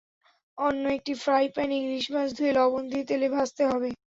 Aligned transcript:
অন্য 0.57 0.83
একটি 0.97 1.13
ফ্রাইপ্যানে 1.23 1.75
ইলিশ 1.79 2.05
মাছ 2.13 2.29
ধুয়ে 2.37 2.53
লবণ 2.57 2.83
দিয়ে 2.91 3.05
তেলে 3.09 3.27
ভাজতে 3.35 3.63
হবে। 3.71 3.89